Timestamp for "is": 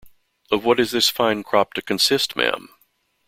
0.79-0.89